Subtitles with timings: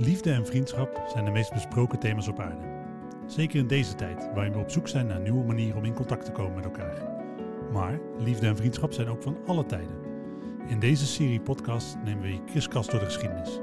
[0.00, 2.64] Liefde en vriendschap zijn de meest besproken thema's op aarde.
[3.26, 6.24] Zeker in deze tijd, waarin we op zoek zijn naar nieuwe manieren om in contact
[6.24, 7.02] te komen met elkaar.
[7.72, 9.96] Maar liefde en vriendschap zijn ook van alle tijden.
[10.66, 13.60] In deze serie podcast nemen we je kriskast door de geschiedenis.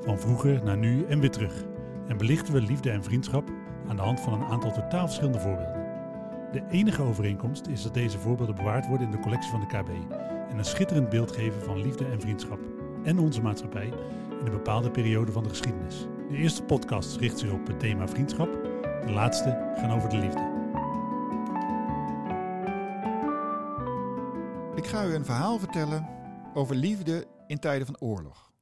[0.00, 1.64] Van vroeger naar nu en weer terug.
[2.06, 3.50] En belichten we liefde en vriendschap
[3.88, 5.84] aan de hand van een aantal totaal verschillende voorbeelden.
[6.52, 9.88] De enige overeenkomst is dat deze voorbeelden bewaard worden in de collectie van de KB
[10.50, 12.58] en een schitterend beeld geven van liefde en vriendschap
[13.04, 13.92] en onze maatschappij
[14.40, 16.06] in een bepaalde periode van de geschiedenis.
[16.28, 18.52] De eerste podcast richt zich op het thema vriendschap,
[19.06, 20.48] de laatste gaan over de liefde.
[24.76, 26.08] Ik ga u een verhaal vertellen
[26.54, 28.52] over liefde in tijden van oorlog.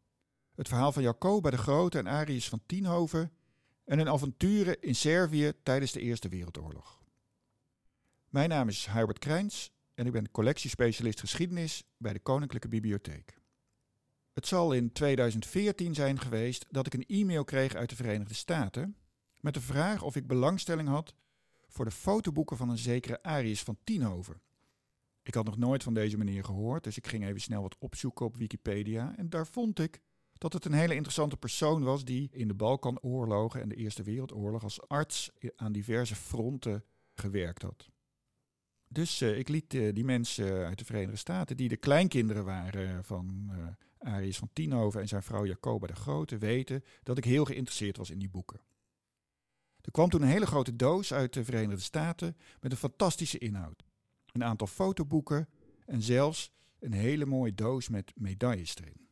[0.54, 3.32] Het verhaal van Jacoba de Grote en Arius van Tienhoven
[3.84, 7.02] en hun avonturen in Servië tijdens de Eerste Wereldoorlog.
[8.28, 13.38] Mijn naam is Hubert Krijns en ik ben collectiespecialist geschiedenis bij de Koninklijke Bibliotheek.
[14.38, 18.96] Het zal in 2014 zijn geweest dat ik een e-mail kreeg uit de Verenigde Staten
[19.40, 21.14] met de vraag of ik belangstelling had
[21.66, 24.40] voor de fotoboeken van een zekere Arius van Tienhoven.
[25.22, 28.26] Ik had nog nooit van deze meneer gehoord, dus ik ging even snel wat opzoeken
[28.26, 30.00] op Wikipedia en daar vond ik
[30.32, 34.62] dat het een hele interessante persoon was die in de Balkanoorlogen en de Eerste Wereldoorlog
[34.62, 37.88] als arts aan diverse fronten gewerkt had.
[38.88, 43.04] Dus uh, ik liet uh, die mensen uit de Verenigde Staten, die de kleinkinderen waren
[43.04, 43.66] van uh,
[43.98, 48.10] Arius van Tienhoven en zijn vrouw Jacoba de Grote, weten dat ik heel geïnteresseerd was
[48.10, 48.60] in die boeken.
[49.80, 53.84] Er kwam toen een hele grote doos uit de Verenigde Staten met een fantastische inhoud.
[54.32, 55.48] Een aantal fotoboeken
[55.86, 59.08] en zelfs een hele mooie doos met medailles erin.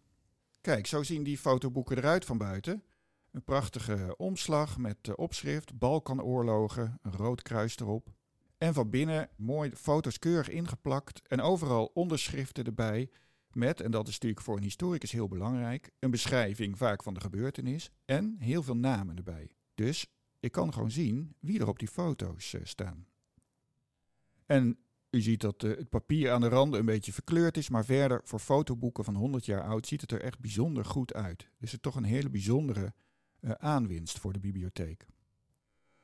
[0.61, 2.83] Kijk, zo zien die fotoboeken eruit van buiten.
[3.31, 8.16] Een prachtige omslag met opschrift Balkanoorlogen, een rood kruis erop.
[8.59, 13.11] En van binnen mooi foto's keurig ingeplakt en overal onderschriften erbij
[13.53, 17.21] met, en dat is natuurlijk voor een historicus heel belangrijk, een beschrijving vaak van de
[17.21, 19.51] gebeurtenis en heel veel namen erbij.
[19.75, 20.07] Dus
[20.41, 23.07] ik kan gewoon zien wie er op die foto's uh, staan.
[24.47, 24.79] En
[25.11, 28.21] u ziet dat uh, het papier aan de randen een beetje verkleurd is, maar verder
[28.25, 31.39] voor fotoboeken van 100 jaar oud ziet het er echt bijzonder goed uit.
[31.39, 32.95] Dus het is toch een hele bijzondere
[33.41, 35.07] uh, aanwinst voor de bibliotheek.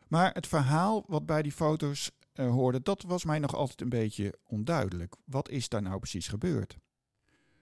[0.08, 3.88] Maar het verhaal wat bij die foto's uh, hoorde, dat was mij nog altijd een
[3.88, 5.14] beetje onduidelijk.
[5.24, 6.78] Wat is daar nou precies gebeurd?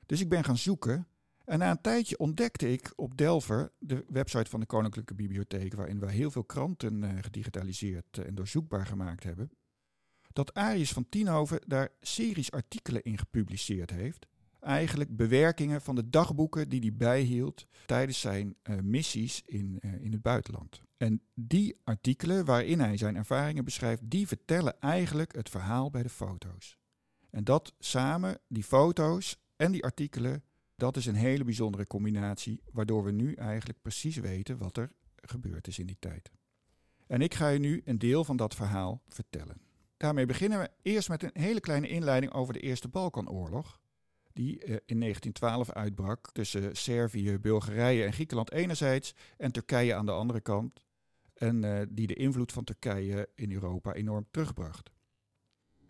[0.07, 1.07] Dus ik ben gaan zoeken
[1.45, 6.01] en na een tijdje ontdekte ik op Delver, de website van de Koninklijke Bibliotheek, waarin
[6.01, 9.51] we heel veel kranten uh, gedigitaliseerd uh, en doorzoekbaar gemaakt hebben,
[10.33, 14.27] dat Arius van Tienhoven daar series artikelen in gepubliceerd heeft.
[14.61, 20.83] Eigenlijk bewerkingen van de dagboeken die hij bijhield tijdens zijn missies in, in het buitenland.
[21.01, 26.09] En die artikelen waarin hij zijn ervaringen beschrijft, die vertellen eigenlijk het verhaal bij de
[26.09, 26.79] foto's.
[27.31, 30.45] En dat samen, die foto's en die artikelen,
[30.77, 35.67] dat is een hele bijzondere combinatie, waardoor we nu eigenlijk precies weten wat er gebeurd
[35.67, 36.31] is in die tijd.
[37.07, 39.61] En ik ga je nu een deel van dat verhaal vertellen.
[39.97, 43.81] Daarmee beginnen we eerst met een hele kleine inleiding over de Eerste Balkanoorlog,
[44.33, 50.41] die in 1912 uitbrak tussen Servië, Bulgarije en Griekenland enerzijds en Turkije aan de andere
[50.41, 50.89] kant,
[51.41, 54.91] en uh, die de invloed van Turkije in Europa enorm terugbracht.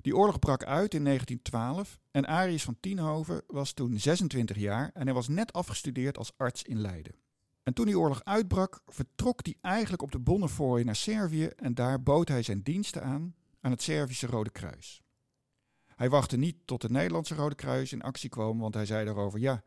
[0.01, 5.05] Die oorlog brak uit in 1912 en Arius van Tienhoven was toen 26 jaar en
[5.05, 7.15] hij was net afgestudeerd als arts in Leiden.
[7.63, 12.03] En toen die oorlog uitbrak, vertrok hij eigenlijk op de Bonnefoy naar Servië en daar
[12.03, 15.03] bood hij zijn diensten aan aan het Servische Rode Kruis.
[15.87, 19.39] Hij wachtte niet tot het Nederlandse Rode Kruis in actie kwam, want hij zei daarover:
[19.39, 19.63] ja,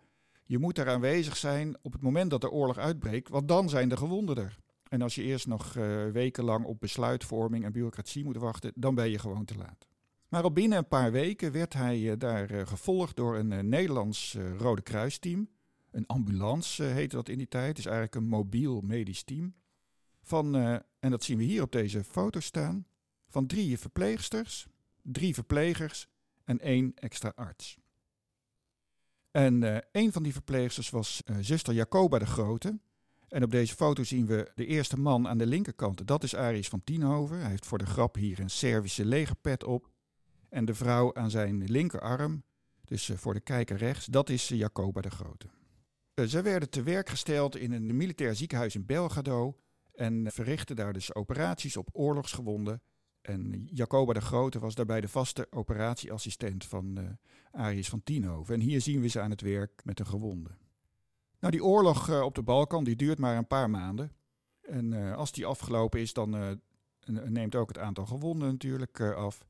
[0.46, 3.90] je moet daar aanwezig zijn op het moment dat de oorlog uitbreekt, want dan zijn
[3.90, 4.62] de gewonden er.
[4.94, 9.10] En als je eerst nog uh, wekenlang op besluitvorming en bureaucratie moet wachten, dan ben
[9.10, 9.88] je gewoon te laat.
[10.28, 14.38] Maar al binnen een paar weken werd hij uh, daar uh, gevolgd door een Nederlands
[14.58, 15.50] Rode Kruisteam.
[15.92, 17.68] Een ambulance heette dat in die tijd.
[17.68, 19.54] Het is eigenlijk een mobiel medisch team.
[20.22, 20.56] Van,
[21.00, 22.86] en dat zien we hier op deze foto staan.
[23.28, 24.68] Van drie verpleegsters,
[25.02, 26.08] drie verplegers
[26.44, 27.78] en één extra arts.
[29.32, 32.80] En een van die verpleegsters was zuster Jacoba de Grote.
[33.34, 36.08] En op deze foto zien we de eerste man aan de linkerkant.
[36.08, 37.40] Dat is Arius van Tienhoven.
[37.40, 39.90] Hij heeft voor de grap hier een Servische legerpet op.
[40.50, 42.44] En de vrouw aan zijn linkerarm,
[42.86, 45.48] dus voor de kijker rechts, dat is Jacoba de Grote.
[46.14, 49.58] Zij werden te werk gesteld in een militair ziekenhuis in Belgrado
[49.94, 52.82] en verrichtten daar dus operaties op oorlogsgewonden.
[53.22, 57.18] En Jacoba de Grote was daarbij de vaste operatieassistent van
[57.54, 58.54] uh, van Tienhoven.
[58.54, 60.50] En hier zien we ze aan het werk met een gewonde.
[61.44, 64.12] Nou, die oorlog uh, op de Balkan die duurt maar een paar maanden.
[64.62, 66.50] En uh, als die afgelopen is, dan uh,
[67.06, 69.46] neemt ook het aantal gewonden natuurlijk af.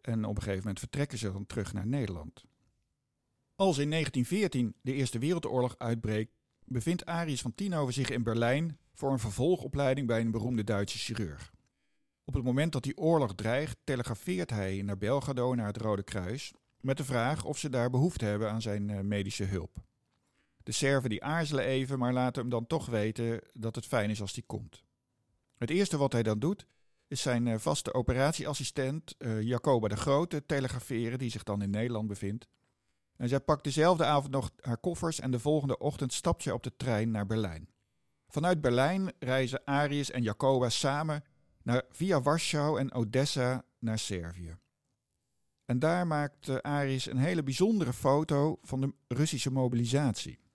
[0.00, 2.44] En op een gegeven moment vertrekken ze dan terug naar Nederland.
[3.54, 6.32] Als in 1914 de Eerste Wereldoorlog uitbreekt,
[6.64, 11.52] bevindt Arius van Tienhoven zich in Berlijn voor een vervolgopleiding bij een beroemde Duitse chirurg.
[12.24, 16.52] Op het moment dat die oorlog dreigt, telegrafeert hij naar Belgrado naar het Rode Kruis
[16.80, 19.86] met de vraag of ze daar behoefte hebben aan zijn eh, medische hulp.
[20.68, 24.20] De Serven die aarzelen even, maar laten hem dan toch weten dat het fijn is
[24.20, 24.84] als hij komt.
[25.58, 26.66] Het eerste wat hij dan doet,
[27.06, 32.08] is zijn eh, vaste operatieassistent uh, Jacoba de Grote telegraferen, die zich dan in Nederland
[32.08, 32.48] bevindt.
[33.16, 36.62] En zij pakt dezelfde avond nog haar koffers en de volgende ochtend stapt ze op
[36.62, 37.68] de trein naar Berlijn.
[38.26, 41.24] Vanuit Berlijn reizen Arius en Jacoba samen
[41.62, 44.56] naar, via Warschau en Odessa naar Servië.
[45.64, 50.46] En daar maakt uh, Arius een hele bijzondere foto van de Russische mobilisatie.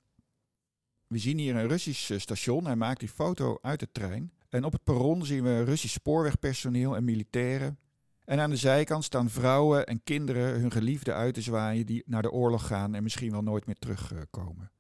[1.08, 2.66] We zien hier een Russisch station.
[2.66, 4.32] Hij maakt die foto uit de trein.
[4.50, 7.78] En op het perron zien we Russisch spoorwegpersoneel en militairen.
[8.26, 12.22] En aan de zijkant staan vrouwen en kinderen hun geliefden uit te zwaaien die naar
[12.22, 14.72] de oorlog gaan en misschien wel nooit meer terugkomen.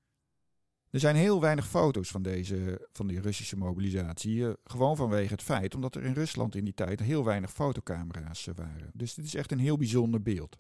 [0.89, 4.47] Er zijn heel weinig foto's van, deze, van die Russische mobilisatie.
[4.47, 8.47] Eh, gewoon vanwege het feit omdat er in Rusland in die tijd heel weinig fotocamera's
[8.47, 8.91] eh, waren.
[8.93, 10.57] Dus dit is echt een heel bijzonder beeld.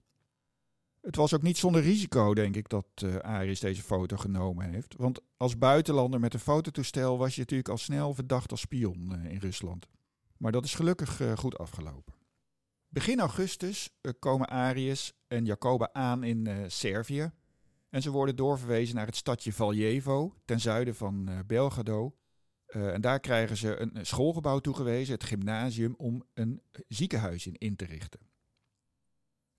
[1.03, 4.95] Het was ook niet zonder risico, denk ik, dat uh, deze foto genomen heeft.
[4.97, 9.31] Want als buitenlander met een fototoestel was je natuurlijk al snel verdacht als spion uh,
[9.31, 9.87] in Rusland.
[10.37, 12.13] Maar dat is gelukkig uh, goed afgelopen.
[12.87, 13.89] Begin augustus
[14.19, 17.31] komen Arius en Jacoba aan in Servië.
[17.89, 22.15] En ze worden doorverwezen naar het stadje Valjevo, ten zuiden van Belgrado.
[22.65, 27.85] en daar krijgen ze een schoolgebouw toegewezen, het gymnasium, om een ziekenhuis in in te
[27.85, 28.19] richten.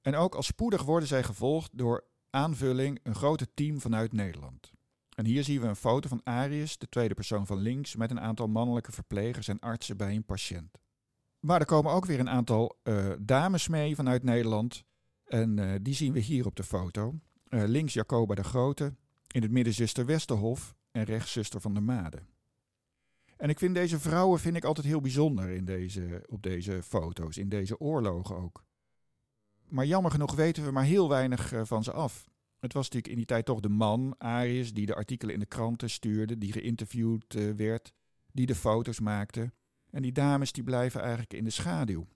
[0.04, 4.72] En ook al spoedig worden zij gevolgd door aanvulling een grote team vanuit Nederland.
[5.14, 8.20] En hier zien we een foto van Arius, de tweede persoon van links, met een
[8.20, 10.78] aantal mannelijke verplegers en artsen bij een patiënt.
[11.40, 14.84] Maar er komen ook weer een aantal uh, dames mee vanuit Nederland.
[15.24, 17.14] En uh, die zien we hier op de foto.
[17.48, 18.94] Uh, links Jacoba de Grote,
[19.28, 22.22] in het midden zuster Westerhof en rechts zuster van der Made.
[23.36, 27.36] En ik vind deze vrouwen vind ik altijd heel bijzonder in deze, op deze foto's,
[27.36, 28.64] in deze oorlogen ook.
[29.68, 32.24] Maar jammer genoeg weten we maar heel weinig uh, van ze af.
[32.58, 35.46] Het was natuurlijk in die tijd toch de man, Arius, die de artikelen in de
[35.46, 37.92] kranten stuurde, die geïnterviewd uh, werd,
[38.32, 39.52] die de foto's maakte.
[39.90, 42.06] En die dames die blijven eigenlijk in de schaduw.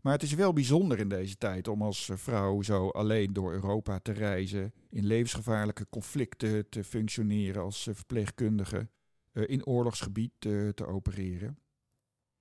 [0.00, 3.98] Maar het is wel bijzonder in deze tijd om als vrouw zo alleen door Europa
[3.98, 8.88] te reizen, in levensgevaarlijke conflicten te functioneren als verpleegkundige,
[9.32, 11.58] in oorlogsgebied te opereren.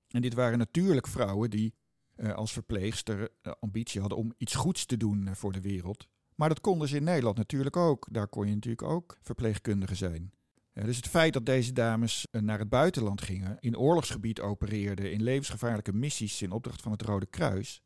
[0.07, 1.73] En dit waren natuurlijk vrouwen die
[2.17, 6.07] uh, als verpleegster uh, ambitie hadden om iets goeds te doen uh, voor de wereld.
[6.35, 8.07] Maar dat konden ze in Nederland natuurlijk ook.
[8.11, 10.33] Daar kon je natuurlijk ook verpleegkundige zijn.
[10.73, 15.93] dus het feit dat deze dames naar het buitenland gingen, in oorlogsgebied opereerden, in levensgevaarlijke
[15.93, 17.81] missies in opdracht van het Rode Kruis,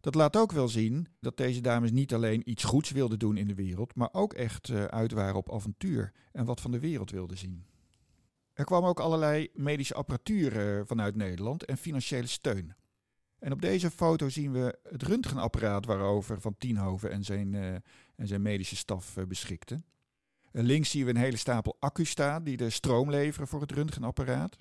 [0.00, 3.48] dat laat ook wel zien dat deze dames niet alleen iets goeds wilden doen in
[3.48, 7.38] de wereld, maar ook echt uit waren op avontuur en wat van de wereld wilden
[7.38, 7.64] zien.
[8.52, 12.74] Er kwam ook allerlei medische apparatuur vanuit Nederland en financiële steun.
[13.38, 17.74] En op deze foto zien we het röntgenapparaat waarover Van Tienhoven en zijn, uh,
[18.16, 19.84] en zijn medische staf uh, beschikten.
[20.52, 23.72] Uh, links zien we een hele stapel accu's staan die de stroom leveren voor het
[23.72, 24.56] röntgenapparaat.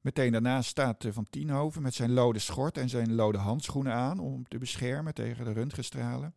[0.00, 4.48] Meteen daarnaast staat Van Tienhoven met zijn lode schort en zijn lode handschoenen aan om
[4.48, 6.34] te beschermen tegen de röntgenstralen.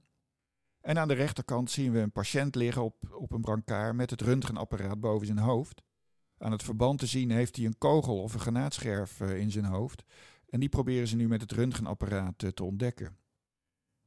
[0.82, 4.22] En aan de rechterkant zien we een patiënt liggen op, op een brancard met het
[4.22, 5.82] röntgenapparaat boven zijn hoofd.
[6.38, 10.04] Aan het verband te zien heeft hij een kogel of een granaatscherf in zijn hoofd.
[10.56, 13.18] En die proberen ze nu met het röntgenapparaat uh, te ontdekken.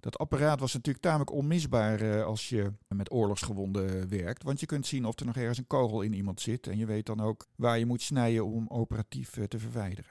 [0.01, 4.43] Dat apparaat was natuurlijk tamelijk onmisbaar uh, als je met oorlogsgewonden werkt.
[4.43, 6.67] Want je kunt zien of er nog ergens een kogel in iemand zit.
[6.67, 10.11] En je weet dan ook waar je moet snijden om operatief te verwijderen.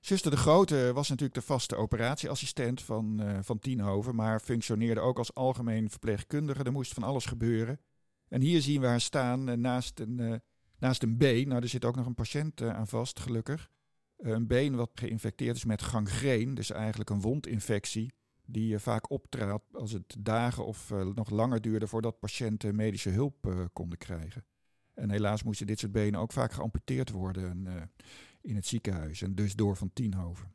[0.00, 4.14] Zuster de Grote was natuurlijk de vaste operatieassistent van, van Tienhoven.
[4.14, 6.62] Maar functioneerde ook als algemeen verpleegkundige.
[6.62, 7.80] Er moest van alles gebeuren.
[8.28, 10.40] En hier zien we haar staan naast een,
[10.78, 11.48] naast een been.
[11.48, 13.70] Nou, er zit ook nog een patiënt aan vast, gelukkig.
[14.22, 18.12] Eh, een been wat geïnfecteerd is met gangreen, dus eigenlijk een wondinfectie,
[18.44, 23.68] die vaak optraadt als het dagen of uh, nog langer duurde voordat patiënten medische hulp
[23.72, 24.44] konden krijgen.
[24.94, 27.90] En helaas moesten dit soort benen ook vaak geamputeerd worden
[28.40, 30.52] in het ziekenhuis en dus door Van Tienhoven.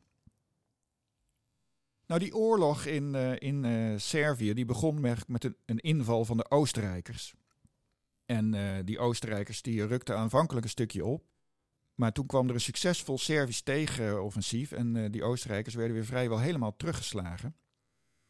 [2.05, 6.49] Nou, die oorlog in, in Servië die begon met, met een, een, inval van de
[6.49, 7.33] Oostenrijkers.
[8.25, 8.55] En
[8.85, 11.23] die Oostenrijkers die rukten aanvankelijk een stukje op.
[11.97, 16.39] Maar toen kwam er een succesvol Servisch tegenoffensief en uh, die Oostenrijkers werden weer vrijwel
[16.39, 17.55] helemaal teruggeslagen.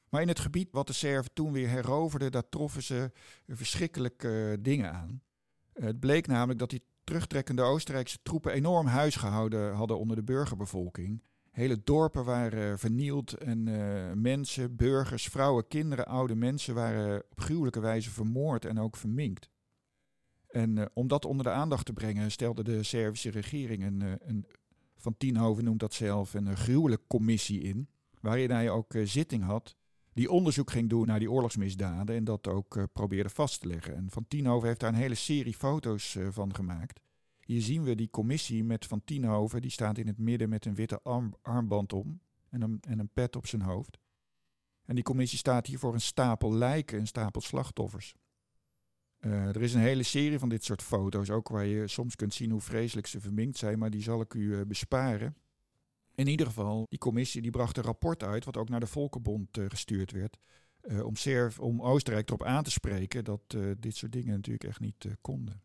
[0.10, 3.12] Maar in het gebied wat de Serven toen weer heroverden, daar troffen ze
[3.48, 5.22] verschrikkelijke dingen aan.
[5.74, 11.24] Uh, het bleek namelijk dat die terugtrekkende Oostenrijkse troepen enorm huisgehouden hadden onder de burgerbevolking.
[11.52, 13.64] Hele dorpen waren vernield en
[14.22, 19.50] mensen, burgers, vrouwen, kinderen, oude mensen waren op gruwelijke wijze vermoord en ook verminkt.
[20.48, 24.12] En uh, om dat onder de aandacht te brengen, stelde de Servische regering een, uh,
[24.20, 24.46] een
[24.96, 27.88] van Tienhoven noemt dat zelf een uh, gruwelijke commissie in,
[28.22, 29.76] waarin hij ook zitting had,
[30.14, 33.96] die onderzoek ging doen naar die oorlogsmisdaden en dat ook probeerde vast te leggen.
[33.96, 37.00] En Van Tienhoven heeft daar een hele serie foto's van gemaakt.
[37.40, 40.76] Hier zien we die commissie met Van Tienhoven, die staat in het midden met een
[40.76, 44.00] witte arm, armband om en een, en een pet op zijn hoofd.
[44.86, 48.16] En die commissie staat hier voor een stapel lijken, een stapel slachtoffers.
[49.28, 52.34] Uh, er is een hele serie van dit soort foto's, ook waar je soms kunt
[52.34, 55.36] zien hoe vreselijk ze verminkt zijn, maar die zal ik u uh, besparen.
[56.16, 59.58] In ieder geval, die commissie die bracht een rapport uit, wat ook naar de Volkenbond
[59.58, 60.38] uh, gestuurd werd,
[61.04, 61.16] om,
[61.60, 65.62] om Oostenrijk erop aan te spreken dat dit soort dingen natuurlijk echt niet konden.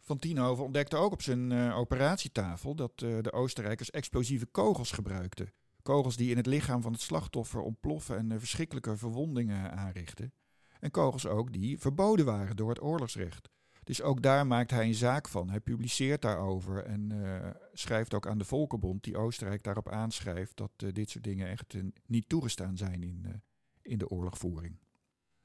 [0.00, 5.52] Van Tienhoven ontdekte ook op zijn operatietafel dat de Oostenrijkers explosieve kogels gebruikten.
[5.82, 10.32] Kogels die in het lichaam van het slachtoffer ontploffen en verschrikkelijke verwondingen aanrichten
[10.80, 13.48] en kogels ook die verboden waren door het oorlogsrecht.
[13.84, 15.50] Dus ook daar maakt hij een zaak van.
[15.50, 20.70] Hij publiceert daarover en uh, schrijft ook aan de Volkenbond, die Oostenrijk daarop aanschrijft dat
[20.84, 23.42] uh, dit soort dingen echt uh, niet toegestaan zijn in,
[23.82, 24.78] in de oorlogvoering.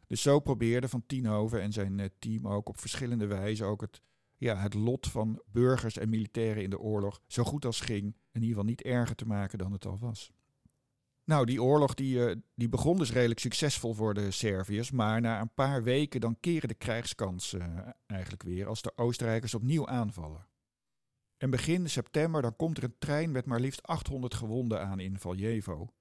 [0.07, 4.01] Dus zo probeerde Van Tienhoven en zijn team ook op verschillende wijzen ook het,
[4.37, 8.41] ja, het lot van burgers en militairen in de oorlog zo goed als ging, in
[8.41, 10.31] ieder geval niet erger te maken dan het al was.
[11.25, 14.91] Nou, die oorlog die, uh, die begon dus redelijk succesvol voor de Serviërs.
[14.91, 19.53] Maar na een paar weken dan keren de krijgskansen uh, eigenlijk weer als de Oostenrijkers
[19.53, 20.47] opnieuw aanvallen.
[21.37, 25.19] En begin september dan komt er een trein met maar liefst 800 gewonden aan in
[25.19, 25.93] Valjevo.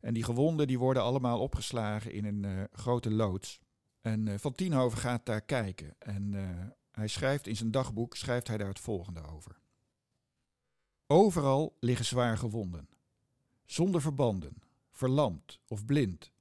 [0.00, 3.60] En die gewonden die worden allemaal opgeslagen in een uh, grote loods.
[4.00, 5.94] En Van Tienhoven gaat daar kijken.
[5.98, 6.34] En
[6.90, 9.58] hij schrijft in zijn dagboek schrijft hij daar het volgende over.
[11.06, 12.88] Overal liggen zwaar gewonden.
[13.64, 14.62] Zonder verbanden,
[14.96, 16.32] verlamd of blind,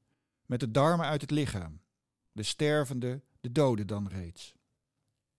[0.45, 1.81] met de darmen uit het lichaam,
[2.31, 4.55] de stervende, de dode dan reeds.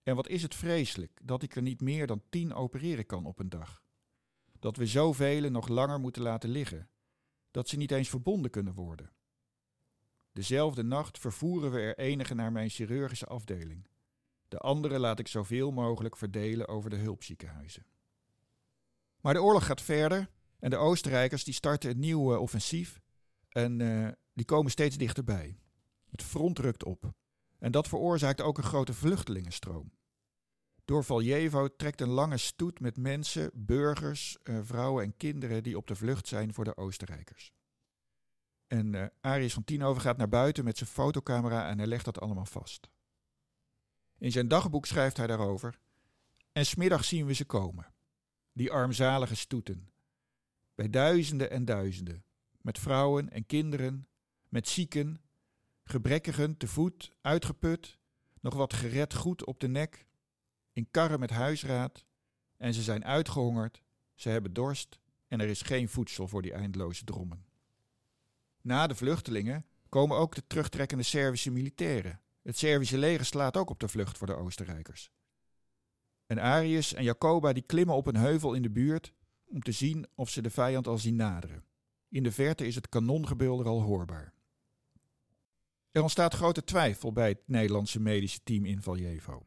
[0.02, 3.38] En wat is het vreselijk dat ik er niet meer dan tien opereren kan op
[3.38, 3.82] een dag.
[4.58, 6.88] Dat we zoveel nog langer moeten laten liggen,
[7.50, 9.12] dat ze niet eens verbonden kunnen worden.
[10.32, 13.88] Dezelfde nacht vervoeren we er enige naar mijn chirurgische afdeling.
[14.48, 17.86] De andere laat ik zoveel mogelijk verdelen over de hulpziekenhuizen.
[19.20, 23.00] Maar de oorlog gaat verder en de Oostenrijkers die starten een nieuw uh, offensief
[23.56, 25.58] en uh, die komen steeds dichterbij.
[26.10, 27.12] Het front rukt op.
[27.58, 29.92] En dat veroorzaakt ook een grote vluchtelingenstroom.
[30.84, 35.86] Door Valjevo trekt een lange stoet met mensen, burgers, uh, vrouwen en kinderen die op
[35.86, 37.52] de vlucht zijn voor de Oostenrijkers.
[38.66, 42.20] En uh, Arius van Tienhoven gaat naar buiten met zijn fotocamera en hij legt dat
[42.20, 42.88] allemaal vast.
[44.18, 45.78] In zijn dagboek schrijft hij daarover.
[46.52, 47.94] En smiddag zien we ze komen.
[48.52, 49.90] Die armzalige stoeten.
[50.74, 52.25] Bij duizenden en duizenden
[52.66, 54.08] met vrouwen en kinderen,
[54.48, 55.20] met zieken,
[55.84, 57.98] gebrekkigen te voet, uitgeput,
[58.40, 60.06] nog wat gered goed op de nek,
[60.72, 62.04] in karren met huisraad,
[62.56, 63.82] en ze zijn uitgehongerd,
[64.14, 67.44] ze hebben dorst en er is geen voedsel voor die eindeloze drommen.
[68.62, 72.20] Na de vluchtelingen komen ook de terugtrekkende Servische militairen.
[72.42, 75.10] Het Servische leger slaat ook op de vlucht voor de Oostenrijkers.
[76.26, 79.12] En Arius en Jacoba die klimmen op een heuvel in de buurt
[79.44, 81.65] om te zien of ze de vijand al zien naderen.
[82.08, 84.34] In de verte is het kanongebulder al hoorbaar.
[85.90, 89.46] Er ontstaat grote twijfel bij het Nederlandse medische team in Valjevo.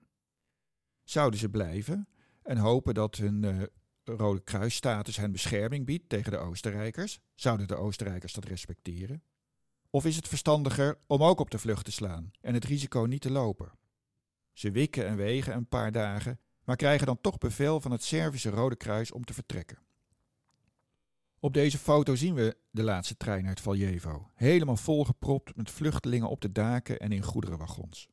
[1.03, 2.07] Zouden ze blijven
[2.43, 3.61] en hopen dat hun uh,
[4.03, 7.19] Rode Kruisstatus hen bescherming biedt tegen de Oostenrijkers?
[7.35, 9.23] Zouden de Oostenrijkers dat respecteren?
[9.89, 13.21] Of is het verstandiger om ook op de vlucht te slaan en het risico niet
[13.21, 13.71] te lopen?
[14.53, 18.49] Ze wikken en wegen een paar dagen, maar krijgen dan toch bevel van het Servische
[18.49, 19.77] Rode Kruis om te vertrekken.
[21.41, 26.41] Op deze foto zien we de laatste trein uit Valjevo, helemaal volgepropt met vluchtelingen op
[26.41, 28.09] de daken en in goederenwagons.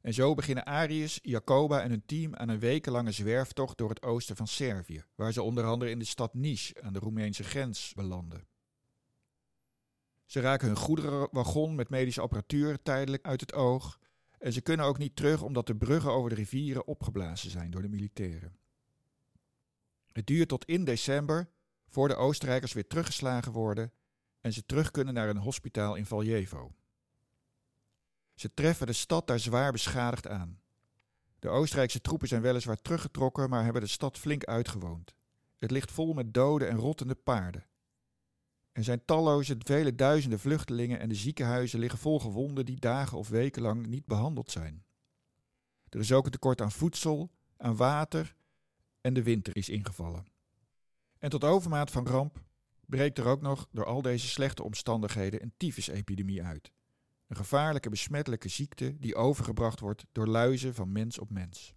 [0.00, 4.36] En zo beginnen Arius, Jacoba en hun team aan een wekenlange zwerftocht door het oosten
[4.36, 8.46] van Servië, waar ze onder andere in de stad Niš aan de Roemeense grens belanden.
[10.24, 13.98] Ze raken hun goederenwagon met medische apparatuur tijdelijk uit het oog
[14.38, 17.82] en ze kunnen ook niet terug omdat de bruggen over de rivieren opgeblazen zijn door
[17.82, 18.56] de militairen.
[20.16, 21.48] Het duurt tot in december
[21.88, 23.92] voor de Oostenrijkers weer teruggeslagen worden
[24.40, 26.74] en ze terug kunnen naar een hospitaal in Valjevo.
[28.34, 30.60] Ze treffen de stad daar zwaar beschadigd aan.
[31.38, 35.14] De Oostenrijkse troepen zijn weliswaar teruggetrokken, maar hebben de stad flink uitgewoond.
[35.56, 37.66] Het ligt vol met dode en rottende paarden.
[38.72, 43.28] Er zijn talloze, vele duizenden vluchtelingen en de ziekenhuizen liggen vol gewonden die dagen of
[43.28, 44.84] weken lang niet behandeld zijn.
[45.88, 48.36] Er is ook een tekort aan voedsel, aan water
[49.06, 50.26] en de winter is ingevallen.
[51.18, 52.42] En tot overmaat van ramp
[52.86, 56.72] breekt er ook nog door al deze slechte omstandigheden een tyfusepidemie uit.
[57.26, 61.74] Een gevaarlijke besmettelijke ziekte die overgebracht wordt door luizen van mens op mens.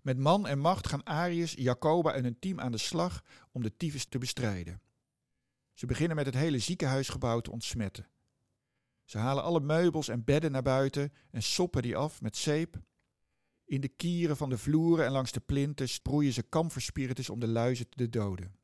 [0.00, 3.76] Met man en macht gaan Arius, Jacoba en hun team aan de slag om de
[3.76, 4.80] tyfus te bestrijden.
[5.72, 8.08] Ze beginnen met het hele ziekenhuisgebouw te ontsmetten.
[9.04, 12.82] Ze halen alle meubels en bedden naar buiten en soppen die af met zeep.
[13.64, 17.48] In de kieren van de vloeren en langs de plinten sproeien ze kamferspiritus om de
[17.48, 18.56] luizen te doden.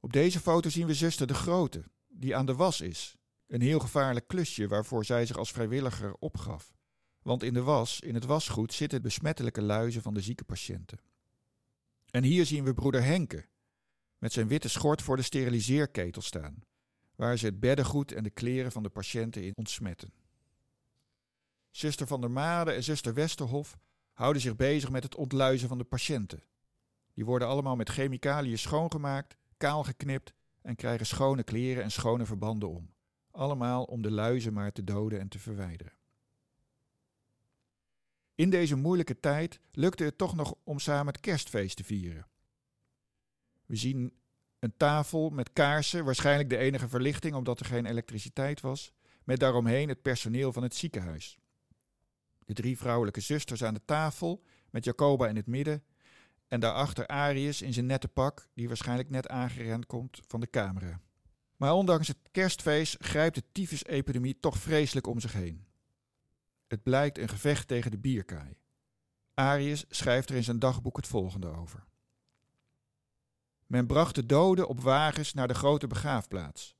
[0.00, 3.16] Op deze foto zien we zuster de Grote, die aan de was is.
[3.46, 6.74] Een heel gevaarlijk klusje waarvoor zij zich als vrijwilliger opgaf.
[7.22, 10.98] Want in de was, in het wasgoed, zitten besmettelijke luizen van de zieke patiënten.
[12.10, 13.46] En hier zien we broeder Henke,
[14.18, 16.64] met zijn witte schort voor de steriliseerketel staan,
[17.14, 20.12] waar ze het beddengoed en de kleren van de patiënten in ontsmetten.
[21.70, 23.78] Zuster van der Made en zuster Westerhof
[24.12, 26.42] houden zich bezig met het ontluizen van de patiënten.
[27.14, 32.68] Die worden allemaal met chemicaliën schoongemaakt, kaal geknipt en krijgen schone kleren en schone verbanden
[32.68, 32.90] om.
[33.30, 35.92] Allemaal om de luizen maar te doden en te verwijderen.
[38.34, 42.26] In deze moeilijke tijd lukte het toch nog om samen het kerstfeest te vieren.
[43.66, 44.12] We zien
[44.58, 48.92] een tafel met kaarsen, waarschijnlijk de enige verlichting omdat er geen elektriciteit was,
[49.24, 51.38] met daaromheen het personeel van het ziekenhuis.
[52.52, 55.82] De drie vrouwelijke zusters aan de tafel, met Jacoba in het midden,
[56.48, 61.00] en daarachter Arius in zijn nette pak, die waarschijnlijk net aangerend komt van de camera.
[61.56, 65.66] Maar ondanks het kerstfeest grijpt de tyfusepidemie toch vreselijk om zich heen.
[66.66, 68.56] Het blijkt een gevecht tegen de bierkaai.
[69.34, 71.84] Arius schrijft er in zijn dagboek het volgende over.
[73.66, 76.74] Men bracht de doden op wagens naar de grote begraafplaats.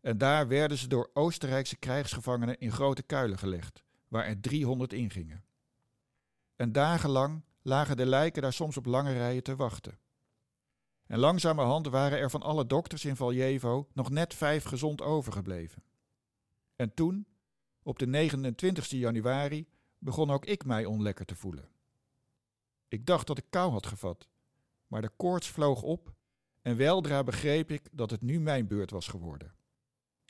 [0.00, 5.44] En daar werden ze door Oostenrijkse krijgsgevangenen in grote kuilen gelegd, waar er 300 ingingen.
[6.56, 9.98] En dagenlang lagen de lijken daar soms op lange rijen te wachten.
[11.06, 15.82] En langzamerhand waren er van alle dokters in Valjevo nog net vijf gezond overgebleven.
[16.76, 17.26] En toen,
[17.82, 19.68] op de 29 januari,
[19.98, 21.68] begon ook ik mij onlekker te voelen.
[22.88, 24.28] Ik dacht dat ik kou had gevat,
[24.86, 26.14] maar de koorts vloog op
[26.62, 29.54] en weldra begreep ik dat het nu mijn beurt was geworden.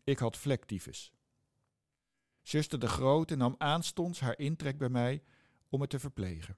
[0.04, 1.13] Ik had vlektyfus.
[2.44, 5.22] Zuster de Grote nam aanstonds haar intrek bij mij
[5.68, 6.56] om het te verplegen.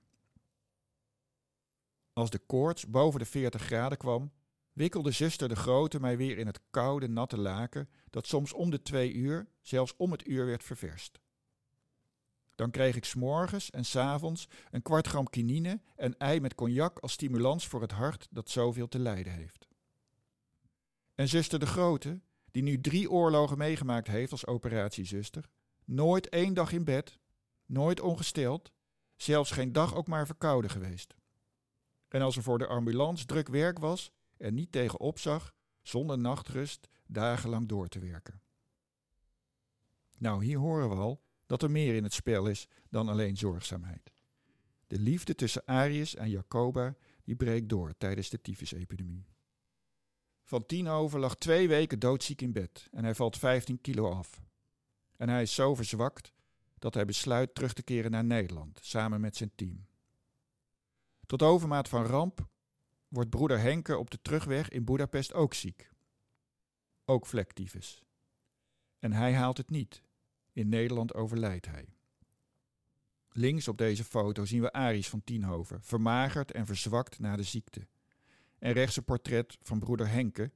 [2.12, 4.33] Als de koorts boven de 40 graden kwam,
[4.72, 8.83] wikkelde zuster de Grote mij weer in het koude, natte laken dat soms om de
[8.83, 11.20] twee uur, zelfs om het uur werd ververst.
[12.55, 17.12] Dan kreeg ik s'morgens en s'avonds een kwart gram kinine en ei met cognac als
[17.12, 19.68] stimulans voor het hart dat zoveel te lijden heeft.
[21.14, 22.20] En zuster de Grote,
[22.51, 25.49] die nu drie oorlogen meegemaakt heeft als operatiezuster,
[25.87, 27.18] nooit één dag in bed,
[27.64, 28.72] nooit ongesteld,
[29.16, 31.14] zelfs geen dag ook maar verkouden geweest.
[32.09, 36.88] En als er voor de ambulance druk werk was en niet tegen opzag, zonder nachtrust
[37.07, 38.40] dagenlang door te werken.
[40.18, 44.12] Nou, hier horen we al dat er meer in het spel is dan alleen zorgzaamheid.
[44.87, 49.27] De liefde tussen Arius en Jacoba die breekt door tijdens de tyfusepidemie.
[50.42, 54.46] Van Tienhoven lag twee weken doodziek in bed en hij valt 15 kilo af.
[55.17, 56.33] En hij is zo verzwakt
[56.79, 59.87] dat hij besluit terug te keren naar Nederland samen met zijn team.
[61.27, 62.49] Tot overmaat van ramp
[63.09, 65.91] wordt broeder Henke op de terugweg in Budapest ook ziek.
[67.05, 68.03] Ook vlektyfus.
[68.99, 70.03] En hij haalt het niet.
[70.53, 71.89] In Nederland overlijdt hij.
[73.33, 77.87] Links op deze foto zien we Aries van Tienhoven, vermagerd en verzwakt na de ziekte.
[78.59, 80.53] En rechts een portret van broeder Henke,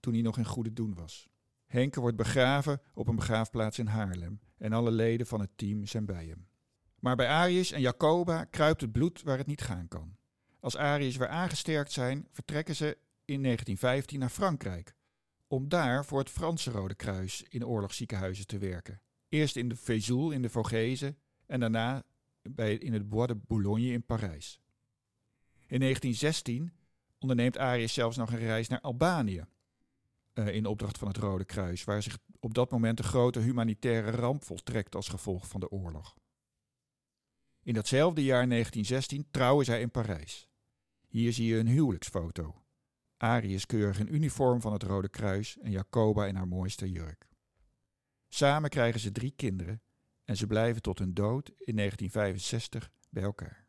[0.00, 1.28] toen hij nog in goede doen was.
[1.72, 6.04] Henke wordt begraven op een begraafplaats in Haarlem en alle leden van het team zijn
[6.06, 6.46] bij hem.
[6.98, 10.16] Maar bij Arius en Jacoba kruipt het bloed waar het niet gaan kan.
[10.60, 14.94] Als Arius weer aangesterkt zijn, vertrekken ze in 1915 naar Frankrijk,
[15.46, 19.00] om daar voor het Franse Rode Kruis in oorlogsziekenhuizen te werken.
[19.28, 22.02] Eerst in de Vesoul in de Vogezen en daarna
[22.42, 24.60] bij, in het Bois de Boulogne in Parijs.
[25.66, 26.72] In 1916
[27.18, 29.44] onderneemt Arius zelfs nog een reis naar Albanië,
[30.34, 34.10] uh, in opdracht van het Rode Kruis, waar zich op dat moment een grote humanitaire
[34.10, 36.16] ramp voltrekt als gevolg van de oorlog.
[37.62, 40.48] In datzelfde jaar 1916 trouwen zij in Parijs.
[41.08, 42.62] Hier zie je een huwelijksfoto.
[43.16, 47.28] Arius keurig in uniform van het Rode Kruis en Jacoba in haar mooiste jurk.
[48.28, 49.82] Samen krijgen ze drie kinderen
[50.24, 53.61] en ze blijven tot hun dood in 1965 bij elkaar.